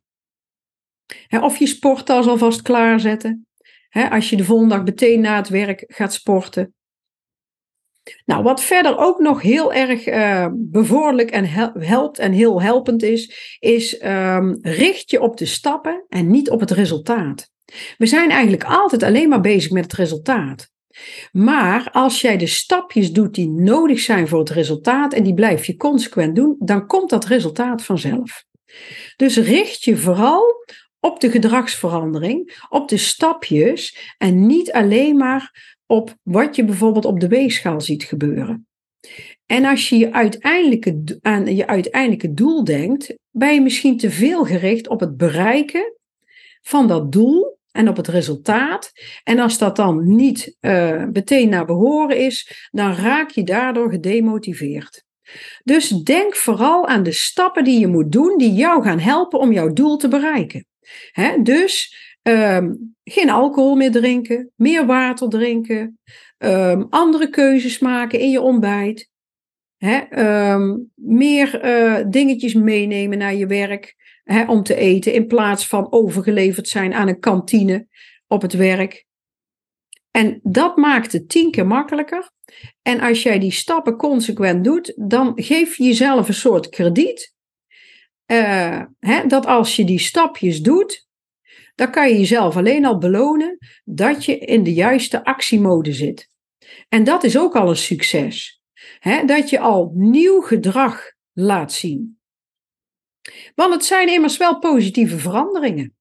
Hè, 1.27 1.39
of 1.39 1.57
je 1.57 1.67
sporttas 1.67 2.27
alvast 2.27 2.61
klaarzetten. 2.61 3.47
Hè, 3.89 4.09
als 4.09 4.29
je 4.29 4.35
de 4.35 4.43
volgende 4.43 4.75
dag 4.75 4.83
meteen 4.83 5.21
na 5.21 5.35
het 5.35 5.49
werk 5.49 5.83
gaat 5.87 6.13
sporten, 6.13 6.73
nou, 8.25 8.43
wat 8.43 8.61
verder 8.61 8.97
ook 8.97 9.19
nog 9.19 9.41
heel 9.41 9.73
erg 9.73 10.07
uh, 10.07 10.47
bevorderlijk 10.53 11.31
en 11.31 11.45
helpt 11.79 12.19
en 12.19 12.31
heel 12.31 12.61
helpend 12.61 13.03
is, 13.03 13.57
is 13.59 14.03
um, 14.03 14.57
richt 14.61 15.11
je 15.11 15.21
op 15.21 15.37
de 15.37 15.45
stappen 15.45 16.05
en 16.09 16.31
niet 16.31 16.49
op 16.49 16.59
het 16.59 16.71
resultaat. 16.71 17.49
We 17.97 18.05
zijn 18.05 18.29
eigenlijk 18.29 18.63
altijd 18.63 19.03
alleen 19.03 19.29
maar 19.29 19.41
bezig 19.41 19.71
met 19.71 19.83
het 19.83 19.93
resultaat. 19.93 20.69
Maar 21.31 21.89
als 21.91 22.21
jij 22.21 22.37
de 22.37 22.47
stapjes 22.47 23.11
doet 23.11 23.33
die 23.33 23.49
nodig 23.49 23.99
zijn 23.99 24.27
voor 24.27 24.39
het 24.39 24.49
resultaat 24.49 25.13
en 25.13 25.23
die 25.23 25.33
blijf 25.33 25.65
je 25.65 25.75
consequent 25.75 26.35
doen, 26.35 26.55
dan 26.59 26.87
komt 26.87 27.09
dat 27.09 27.25
resultaat 27.25 27.83
vanzelf. 27.83 28.43
Dus 29.15 29.37
richt 29.37 29.83
je 29.83 29.97
vooral 29.97 30.65
op 30.99 31.19
de 31.19 31.31
gedragsverandering, 31.31 32.65
op 32.69 32.89
de 32.89 32.97
stapjes 32.97 34.13
en 34.17 34.45
niet 34.45 34.71
alleen 34.71 35.17
maar 35.17 35.77
op 35.89 36.15
wat 36.23 36.55
je 36.55 36.63
bijvoorbeeld 36.63 37.05
op 37.05 37.19
de 37.19 37.27
weegschaal 37.27 37.81
ziet 37.81 38.03
gebeuren. 38.03 38.67
En 39.45 39.65
als 39.65 39.89
je 39.89 39.97
je 39.97 40.13
uiteindelijke, 40.13 41.17
aan 41.21 41.55
je 41.55 41.67
uiteindelijke 41.67 42.33
doel 42.33 42.63
denkt, 42.63 43.15
ben 43.29 43.53
je 43.53 43.61
misschien 43.61 43.97
te 43.97 44.11
veel 44.11 44.45
gericht 44.45 44.87
op 44.87 44.99
het 44.99 45.17
bereiken 45.17 45.93
van 46.61 46.87
dat 46.87 47.11
doel 47.11 47.57
en 47.71 47.89
op 47.89 47.97
het 47.97 48.07
resultaat. 48.07 48.91
En 49.23 49.39
als 49.39 49.57
dat 49.57 49.75
dan 49.75 50.15
niet 50.15 50.55
uh, 50.61 51.03
meteen 51.05 51.49
naar 51.49 51.65
behoren 51.65 52.17
is, 52.17 52.67
dan 52.71 52.93
raak 52.93 53.29
je 53.29 53.43
daardoor 53.43 53.91
gedemotiveerd. 53.91 55.03
Dus 55.63 55.89
denk 55.89 56.35
vooral 56.35 56.87
aan 56.87 57.03
de 57.03 57.11
stappen 57.11 57.63
die 57.63 57.79
je 57.79 57.87
moet 57.87 58.11
doen, 58.11 58.37
die 58.37 58.53
jou 58.53 58.83
gaan 58.83 58.99
helpen 58.99 59.39
om 59.39 59.51
jouw 59.51 59.73
doel 59.73 59.97
te 59.97 60.07
bereiken. 60.07 60.65
dus 61.43 61.95
Um, 62.29 62.95
geen 63.03 63.29
alcohol 63.29 63.75
meer 63.75 63.91
drinken, 63.91 64.51
meer 64.55 64.85
water 64.85 65.29
drinken, 65.29 65.99
um, 66.37 66.87
andere 66.89 67.29
keuzes 67.29 67.79
maken 67.79 68.19
in 68.19 68.29
je 68.29 68.41
ontbijt. 68.41 69.09
um, 70.17 70.91
meer 70.95 71.65
uh, 71.65 72.05
dingetjes 72.09 72.53
meenemen 72.53 73.17
naar 73.17 73.35
je 73.35 73.47
werk 73.47 73.95
om 74.47 74.63
te 74.63 74.75
eten, 74.75 75.13
in 75.13 75.27
plaats 75.27 75.67
van 75.67 75.91
overgeleverd 75.91 76.67
zijn 76.67 76.93
aan 76.93 77.07
een 77.07 77.19
kantine 77.19 77.87
op 78.27 78.41
het 78.41 78.53
werk. 78.53 79.05
En 80.11 80.39
dat 80.43 80.77
maakt 80.77 81.11
het 81.11 81.29
tien 81.29 81.51
keer 81.51 81.67
makkelijker. 81.67 82.31
En 82.81 82.99
als 82.99 83.23
jij 83.23 83.39
die 83.39 83.51
stappen 83.51 83.95
consequent 83.95 84.63
doet, 84.63 84.93
dan 84.95 85.31
geef 85.35 85.77
je 85.77 85.83
jezelf 85.83 86.27
een 86.27 86.33
soort 86.33 86.69
krediet. 86.69 87.33
Uh, 88.31 88.81
dat 89.27 89.45
als 89.45 89.75
je 89.75 89.83
die 89.83 89.99
stapjes 89.99 90.61
doet, 90.61 91.08
dan 91.79 91.91
kan 91.91 92.09
je 92.09 92.17
jezelf 92.17 92.57
alleen 92.57 92.85
al 92.85 92.97
belonen 92.97 93.57
dat 93.83 94.25
je 94.25 94.37
in 94.37 94.63
de 94.63 94.73
juiste 94.73 95.23
actiemode 95.23 95.93
zit. 95.93 96.29
En 96.89 97.03
dat 97.03 97.23
is 97.23 97.37
ook 97.37 97.55
al 97.55 97.69
een 97.69 97.77
succes. 97.77 98.61
dat 99.25 99.49
je 99.49 99.59
al 99.59 99.91
nieuw 99.93 100.41
gedrag 100.41 101.13
laat 101.33 101.73
zien. 101.73 102.19
Want 103.55 103.73
het 103.73 103.85
zijn 103.85 104.09
immers 104.09 104.37
wel 104.37 104.59
positieve 104.59 105.17
veranderingen. 105.17 105.95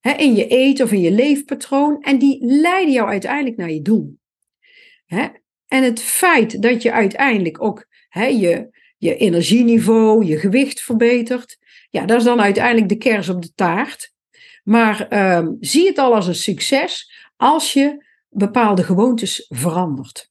in 0.00 0.34
je 0.34 0.46
eten 0.46 0.84
of 0.84 0.92
in 0.92 1.00
je 1.00 1.10
leefpatroon. 1.10 2.02
En 2.02 2.18
die 2.18 2.46
leiden 2.46 2.92
jou 2.92 3.08
uiteindelijk 3.08 3.56
naar 3.56 3.70
je 3.70 3.82
doel. 3.82 4.18
en 5.66 5.82
het 5.82 6.00
feit 6.00 6.62
dat 6.62 6.82
je 6.82 6.92
uiteindelijk 6.92 7.62
ook 7.62 7.86
je, 8.12 8.68
je 8.96 9.16
energieniveau, 9.16 10.24
je 10.24 10.38
gewicht 10.38 10.80
verbetert. 10.80 11.58
Ja, 11.90 12.04
dat 12.04 12.18
is 12.18 12.24
dan 12.24 12.40
uiteindelijk 12.40 12.88
de 12.88 12.96
kers 12.96 13.28
op 13.28 13.42
de 13.42 13.52
taart. 13.54 14.14
Maar 14.66 15.06
uh, 15.10 15.48
zie 15.60 15.86
het 15.86 15.98
al 15.98 16.14
als 16.14 16.26
een 16.26 16.34
succes 16.34 17.12
als 17.36 17.72
je 17.72 18.04
bepaalde 18.28 18.82
gewoontes 18.82 19.46
verandert. 19.48 20.30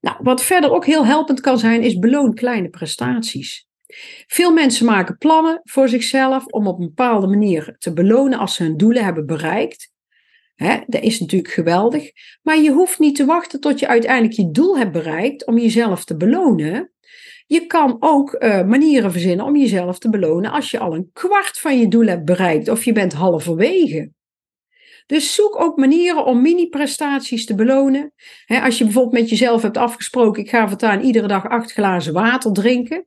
Nou, 0.00 0.16
wat 0.22 0.42
verder 0.42 0.72
ook 0.72 0.86
heel 0.86 1.06
helpend 1.06 1.40
kan 1.40 1.58
zijn, 1.58 1.82
is 1.82 1.98
beloon 1.98 2.34
kleine 2.34 2.68
prestaties. 2.68 3.66
Veel 4.26 4.52
mensen 4.52 4.86
maken 4.86 5.18
plannen 5.18 5.60
voor 5.64 5.88
zichzelf 5.88 6.46
om 6.46 6.66
op 6.66 6.78
een 6.78 6.86
bepaalde 6.86 7.26
manier 7.26 7.76
te 7.78 7.92
belonen 7.92 8.38
als 8.38 8.54
ze 8.54 8.62
hun 8.62 8.76
doelen 8.76 9.04
hebben 9.04 9.26
bereikt. 9.26 9.92
Dat 10.86 11.02
is 11.02 11.20
natuurlijk 11.20 11.52
geweldig, 11.52 12.10
maar 12.42 12.58
je 12.58 12.70
hoeft 12.70 12.98
niet 12.98 13.16
te 13.16 13.24
wachten 13.24 13.60
tot 13.60 13.78
je 13.78 13.88
uiteindelijk 13.88 14.34
je 14.34 14.50
doel 14.50 14.78
hebt 14.78 14.92
bereikt 14.92 15.46
om 15.46 15.58
jezelf 15.58 16.04
te 16.04 16.16
belonen. 16.16 16.92
Je 17.48 17.66
kan 17.66 17.96
ook 18.00 18.36
uh, 18.38 18.62
manieren 18.62 19.12
verzinnen 19.12 19.46
om 19.46 19.56
jezelf 19.56 19.98
te 19.98 20.10
belonen 20.10 20.50
als 20.50 20.70
je 20.70 20.78
al 20.78 20.94
een 20.94 21.10
kwart 21.12 21.58
van 21.58 21.78
je 21.78 21.88
doel 21.88 22.06
hebt 22.06 22.24
bereikt 22.24 22.68
of 22.68 22.84
je 22.84 22.92
bent 22.92 23.12
halverwege. 23.12 24.12
Dus 25.06 25.34
zoek 25.34 25.60
ook 25.60 25.76
manieren 25.76 26.24
om 26.24 26.42
mini-prestaties 26.42 27.46
te 27.46 27.54
belonen. 27.54 28.12
als 28.46 28.78
je 28.78 28.84
bijvoorbeeld 28.84 29.20
met 29.20 29.28
jezelf 29.28 29.62
hebt 29.62 29.76
afgesproken, 29.76 30.42
ik 30.42 30.48
ga 30.48 30.68
voortaan 30.68 31.00
iedere 31.00 31.26
dag 31.26 31.48
acht 31.48 31.72
glazen 31.72 32.12
water 32.12 32.52
drinken. 32.52 33.06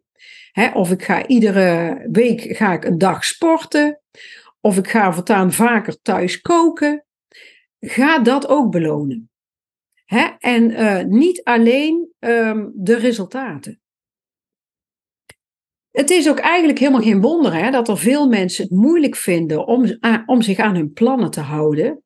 of 0.73 0.91
ik 0.91 1.03
ga 1.03 1.27
iedere 1.27 1.99
week 2.11 2.41
ga 2.41 2.73
ik 2.73 2.85
een 2.85 2.97
dag 2.97 3.25
sporten. 3.25 4.01
Of 4.61 4.77
ik 4.77 4.87
ga 4.87 5.13
voortaan 5.13 5.51
vaker 5.51 6.01
thuis 6.01 6.41
koken. 6.41 7.05
Ga 7.79 8.19
dat 8.19 8.47
ook 8.47 8.71
belonen. 8.71 9.29
en 10.39 10.69
uh, 10.69 11.03
niet 11.03 11.43
alleen 11.43 12.13
um, 12.19 12.71
de 12.75 12.95
resultaten. 12.95 13.81
Het 15.91 16.09
is 16.09 16.29
ook 16.29 16.39
eigenlijk 16.39 16.79
helemaal 16.79 17.01
geen 17.01 17.21
wonder 17.21 17.53
hè, 17.53 17.71
dat 17.71 17.87
er 17.87 17.97
veel 17.97 18.27
mensen 18.27 18.63
het 18.63 18.71
moeilijk 18.71 19.15
vinden 19.15 19.67
om, 19.67 19.97
om 20.25 20.41
zich 20.41 20.57
aan 20.57 20.75
hun 20.75 20.93
plannen 20.93 21.31
te 21.31 21.39
houden. 21.39 22.03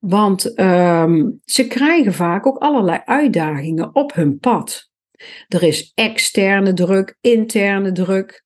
Want 0.00 0.60
um, 0.60 1.40
ze 1.44 1.66
krijgen 1.66 2.12
vaak 2.12 2.46
ook 2.46 2.58
allerlei 2.58 3.00
uitdagingen 3.04 3.94
op 3.94 4.14
hun 4.14 4.38
pad. 4.38 4.90
Er 5.48 5.62
is 5.62 5.92
externe 5.94 6.72
druk, 6.72 7.16
interne 7.20 7.92
druk. 7.92 8.44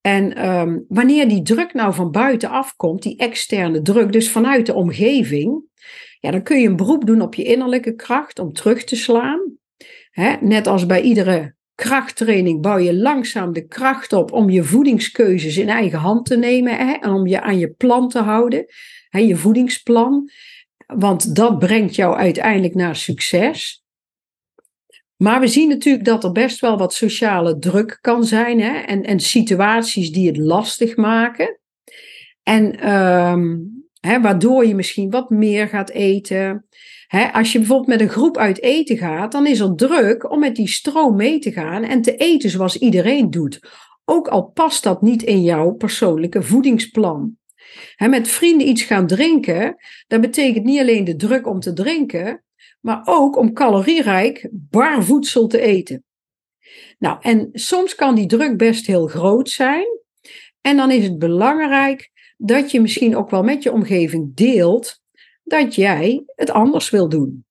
En 0.00 0.48
um, 0.48 0.84
wanneer 0.88 1.28
die 1.28 1.42
druk 1.42 1.74
nou 1.74 1.94
van 1.94 2.10
buitenaf 2.10 2.76
komt, 2.76 3.02
die 3.02 3.16
externe 3.16 3.82
druk, 3.82 4.12
dus 4.12 4.30
vanuit 4.30 4.66
de 4.66 4.74
omgeving, 4.74 5.62
ja, 6.20 6.30
dan 6.30 6.42
kun 6.42 6.60
je 6.60 6.68
een 6.68 6.76
beroep 6.76 7.06
doen 7.06 7.20
op 7.20 7.34
je 7.34 7.44
innerlijke 7.44 7.94
kracht 7.94 8.38
om 8.38 8.52
terug 8.52 8.84
te 8.84 8.96
slaan. 8.96 9.58
net 10.40 10.66
als 10.66 10.86
bij 10.86 11.00
iedere 11.00 11.55
krachttraining 11.76 12.62
bouw 12.62 12.78
je 12.78 12.94
langzaam 12.94 13.52
de 13.52 13.66
kracht 13.66 14.12
op 14.12 14.32
om 14.32 14.50
je 14.50 14.64
voedingskeuzes 14.64 15.56
in 15.56 15.68
eigen 15.68 15.98
hand 15.98 16.26
te 16.26 16.36
nemen 16.36 16.76
hè, 16.76 16.92
en 16.92 17.10
om 17.10 17.26
je 17.26 17.40
aan 17.40 17.58
je 17.58 17.70
plan 17.70 18.08
te 18.08 18.18
houden, 18.18 18.66
hè, 19.08 19.18
je 19.18 19.36
voedingsplan. 19.36 20.30
Want 20.86 21.34
dat 21.34 21.58
brengt 21.58 21.94
jou 21.94 22.16
uiteindelijk 22.16 22.74
naar 22.74 22.96
succes. 22.96 23.84
Maar 25.16 25.40
we 25.40 25.46
zien 25.46 25.68
natuurlijk 25.68 26.04
dat 26.04 26.24
er 26.24 26.32
best 26.32 26.60
wel 26.60 26.78
wat 26.78 26.94
sociale 26.94 27.58
druk 27.58 27.98
kan 28.00 28.24
zijn 28.24 28.60
hè, 28.60 28.78
en, 28.78 29.02
en 29.02 29.20
situaties 29.20 30.12
die 30.12 30.26
het 30.26 30.36
lastig 30.36 30.96
maken. 30.96 31.60
En 32.42 32.94
um, 32.94 33.76
Hè, 34.06 34.20
waardoor 34.20 34.66
je 34.66 34.74
misschien 34.74 35.10
wat 35.10 35.30
meer 35.30 35.68
gaat 35.68 35.90
eten. 35.90 36.66
Als 37.32 37.52
je 37.52 37.58
bijvoorbeeld 37.58 37.88
met 37.88 38.00
een 38.00 38.08
groep 38.08 38.36
uit 38.36 38.62
eten 38.62 38.96
gaat, 38.96 39.32
dan 39.32 39.46
is 39.46 39.60
er 39.60 39.74
druk 39.74 40.30
om 40.30 40.38
met 40.38 40.56
die 40.56 40.68
stroom 40.68 41.16
mee 41.16 41.38
te 41.38 41.52
gaan 41.52 41.82
en 41.82 42.02
te 42.02 42.16
eten 42.16 42.50
zoals 42.50 42.78
iedereen 42.78 43.30
doet. 43.30 43.60
Ook 44.04 44.28
al 44.28 44.44
past 44.44 44.82
dat 44.82 45.02
niet 45.02 45.22
in 45.22 45.42
jouw 45.42 45.70
persoonlijke 45.70 46.42
voedingsplan. 46.42 47.36
Met 47.96 48.28
vrienden 48.28 48.68
iets 48.68 48.82
gaan 48.82 49.06
drinken, 49.06 49.76
dat 50.06 50.20
betekent 50.20 50.64
niet 50.64 50.80
alleen 50.80 51.04
de 51.04 51.16
druk 51.16 51.46
om 51.46 51.60
te 51.60 51.72
drinken, 51.72 52.44
maar 52.80 53.02
ook 53.04 53.36
om 53.36 53.52
calorierijk 53.52 54.48
bar 54.52 55.04
voedsel 55.04 55.46
te 55.46 55.60
eten. 55.60 56.04
Nou, 56.98 57.18
en 57.20 57.48
soms 57.52 57.94
kan 57.94 58.14
die 58.14 58.26
druk 58.26 58.56
best 58.56 58.86
heel 58.86 59.06
groot 59.06 59.50
zijn. 59.50 59.86
En 60.60 60.76
dan 60.76 60.90
is 60.90 61.04
het 61.04 61.18
belangrijk 61.18 62.10
dat 62.36 62.70
je 62.70 62.80
misschien 62.80 63.16
ook 63.16 63.30
wel 63.30 63.42
met 63.42 63.62
je 63.62 63.72
omgeving 63.72 64.34
deelt 64.34 65.00
dat 65.46 65.74
jij 65.74 66.22
het 66.34 66.50
anders 66.50 66.90
wil 66.90 67.08
doen. 67.08 67.44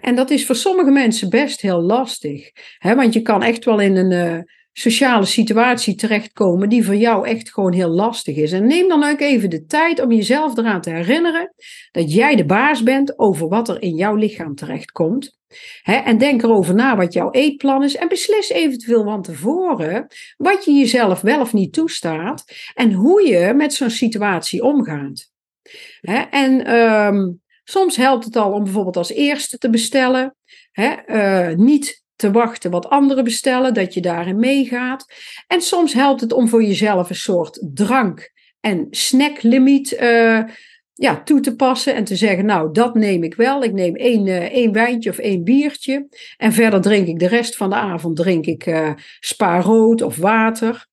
En 0.00 0.14
dat 0.14 0.30
is 0.30 0.46
voor 0.46 0.56
sommige 0.56 0.90
mensen 0.90 1.30
best 1.30 1.60
heel 1.60 1.80
lastig. 1.80 2.50
Want 2.78 3.12
je 3.12 3.22
kan 3.22 3.42
echt 3.42 3.64
wel 3.64 3.80
in 3.80 3.96
een 3.96 4.36
uh, 4.36 4.42
sociale 4.72 5.24
situatie 5.24 5.94
terechtkomen 5.94 6.68
die 6.68 6.84
voor 6.84 6.96
jou 6.96 7.26
echt 7.26 7.52
gewoon 7.52 7.72
heel 7.72 7.88
lastig 7.88 8.36
is. 8.36 8.52
En 8.52 8.66
neem 8.66 8.88
dan 8.88 9.04
ook 9.04 9.20
even 9.20 9.50
de 9.50 9.64
tijd 9.64 10.00
om 10.00 10.12
jezelf 10.12 10.56
eraan 10.56 10.80
te 10.80 10.90
herinneren 10.90 11.54
dat 11.90 12.12
jij 12.12 12.36
de 12.36 12.44
baas 12.44 12.82
bent 12.82 13.18
over 13.18 13.48
wat 13.48 13.68
er 13.68 13.82
in 13.82 13.94
jouw 13.94 14.14
lichaam 14.14 14.54
terechtkomt. 14.54 15.38
en 15.82 16.18
denk 16.18 16.42
erover 16.42 16.74
na 16.74 16.96
wat 16.96 17.12
jouw 17.12 17.30
eetplan 17.30 17.84
is 17.84 17.96
en 17.96 18.08
beslis 18.08 18.48
eventueel 18.48 19.04
van 19.04 19.22
tevoren 19.22 20.06
wat 20.36 20.64
je 20.64 20.72
jezelf 20.72 21.20
wel 21.20 21.40
of 21.40 21.52
niet 21.52 21.72
toestaat 21.72 22.44
en 22.74 22.92
hoe 22.92 23.26
je 23.28 23.54
met 23.54 23.72
zo'n 23.74 23.90
situatie 23.90 24.62
omgaat. 24.62 25.29
En 26.30 26.64
ehm, 26.64 27.28
soms 27.64 27.96
helpt 27.96 28.24
het 28.24 28.36
al 28.36 28.52
om 28.52 28.64
bijvoorbeeld 28.64 28.96
als 28.96 29.12
eerste 29.12 29.58
te 29.58 29.70
bestellen, 29.70 30.36
uh, 30.74 31.48
niet 31.48 32.02
te 32.16 32.30
wachten 32.30 32.70
wat 32.70 32.88
anderen 32.88 33.24
bestellen, 33.24 33.74
dat 33.74 33.94
je 33.94 34.00
daarin 34.00 34.38
meegaat. 34.38 35.06
En 35.46 35.60
soms 35.60 35.92
helpt 35.92 36.20
het 36.20 36.32
om 36.32 36.48
voor 36.48 36.62
jezelf 36.62 37.08
een 37.08 37.16
soort 37.16 37.60
drank- 37.74 38.32
en 38.60 38.86
snacklimiet 38.90 39.92
uh, 40.00 40.42
ja, 40.94 41.22
toe 41.22 41.40
te 41.40 41.56
passen 41.56 41.94
en 41.94 42.04
te 42.04 42.16
zeggen, 42.16 42.44
nou, 42.44 42.72
dat 42.72 42.94
neem 42.94 43.22
ik 43.22 43.34
wel. 43.34 43.62
Ik 43.62 43.72
neem 43.72 43.96
één, 43.96 44.26
uh, 44.26 44.36
één 44.36 44.72
wijntje 44.72 45.10
of 45.10 45.18
één 45.18 45.44
biertje. 45.44 46.08
En 46.36 46.52
verder 46.52 46.80
drink 46.80 47.06
ik 47.06 47.18
de 47.18 47.28
rest 47.28 47.56
van 47.56 47.70
de 47.70 47.76
avond 47.76 48.16
drink 48.16 48.46
ik 48.46 48.66
uh, 48.66 48.92
spa 49.20 49.60
rood 49.60 50.02
of 50.02 50.16
water. 50.16 50.88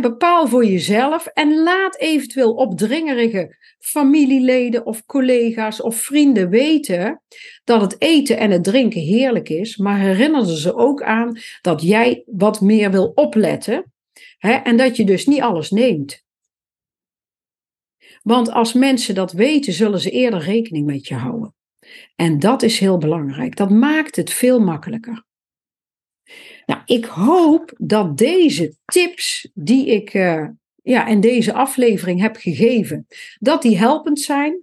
Bepaal 0.00 0.48
voor 0.48 0.64
jezelf 0.64 1.26
en 1.26 1.62
laat 1.62 1.98
eventueel 1.98 2.54
opdringerige 2.54 3.56
familieleden 3.78 4.86
of 4.86 5.06
collega's 5.06 5.82
of 5.82 5.96
vrienden 5.96 6.48
weten 6.48 7.22
dat 7.64 7.80
het 7.80 7.96
eten 7.98 8.38
en 8.38 8.50
het 8.50 8.64
drinken 8.64 9.00
heerlijk 9.00 9.48
is, 9.48 9.76
maar 9.76 9.98
herinner 9.98 10.46
ze 10.46 10.74
ook 10.74 11.02
aan 11.02 11.38
dat 11.60 11.82
jij 11.82 12.22
wat 12.26 12.60
meer 12.60 12.90
wil 12.90 13.12
opletten 13.14 13.92
en 14.38 14.76
dat 14.76 14.96
je 14.96 15.04
dus 15.04 15.26
niet 15.26 15.40
alles 15.40 15.70
neemt. 15.70 16.26
Want 18.22 18.50
als 18.50 18.72
mensen 18.72 19.14
dat 19.14 19.32
weten, 19.32 19.72
zullen 19.72 20.00
ze 20.00 20.10
eerder 20.10 20.40
rekening 20.40 20.86
met 20.86 21.06
je 21.06 21.14
houden. 21.14 21.54
En 22.16 22.38
dat 22.38 22.62
is 22.62 22.78
heel 22.78 22.98
belangrijk. 22.98 23.56
Dat 23.56 23.70
maakt 23.70 24.16
het 24.16 24.30
veel 24.30 24.60
makkelijker. 24.60 25.26
Nou, 26.68 26.80
ik 26.84 27.04
hoop 27.04 27.72
dat 27.76 28.18
deze 28.18 28.74
tips 28.84 29.50
die 29.54 29.86
ik 29.86 30.14
uh, 30.14 30.48
ja, 30.82 31.06
in 31.06 31.20
deze 31.20 31.52
aflevering 31.52 32.20
heb 32.20 32.36
gegeven, 32.36 33.06
dat 33.38 33.62
die 33.62 33.78
helpend 33.78 34.20
zijn, 34.20 34.60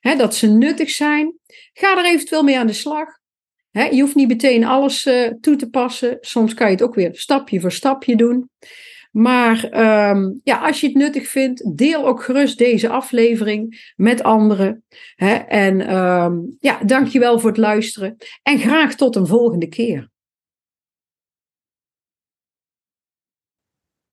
hè, 0.00 0.16
dat 0.16 0.34
ze 0.34 0.46
nuttig 0.46 0.90
zijn. 0.90 1.34
Ga 1.72 1.98
er 1.98 2.04
eventueel 2.04 2.42
mee 2.42 2.58
aan 2.58 2.66
de 2.66 2.72
slag. 2.72 3.08
Hè, 3.70 3.84
je 3.84 4.00
hoeft 4.00 4.14
niet 4.14 4.28
meteen 4.28 4.64
alles 4.64 5.06
uh, 5.06 5.28
toe 5.40 5.56
te 5.56 5.70
passen. 5.70 6.18
Soms 6.20 6.54
kan 6.54 6.66
je 6.66 6.72
het 6.72 6.82
ook 6.82 6.94
weer 6.94 7.10
stapje 7.14 7.60
voor 7.60 7.72
stapje 7.72 8.16
doen. 8.16 8.50
Maar 9.10 9.64
um, 10.10 10.40
ja, 10.44 10.56
als 10.56 10.80
je 10.80 10.86
het 10.86 10.96
nuttig 10.96 11.28
vindt, 11.28 11.76
deel 11.76 12.06
ook 12.06 12.22
gerust 12.22 12.58
deze 12.58 12.88
aflevering 12.88 13.92
met 13.96 14.22
anderen. 14.22 14.84
Hè? 15.14 15.34
En 15.34 15.96
um, 15.96 16.56
ja, 16.60 16.78
dankjewel 16.84 17.38
voor 17.38 17.50
het 17.50 17.58
luisteren. 17.58 18.16
En 18.42 18.58
graag 18.58 18.94
tot 18.94 19.16
een 19.16 19.26
volgende 19.26 19.68
keer. 19.68 20.14